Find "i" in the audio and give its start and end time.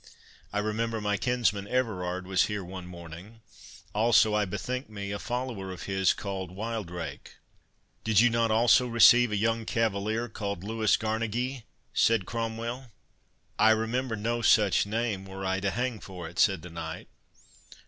0.51-0.57, 4.33-4.45, 13.59-13.69, 15.45-15.59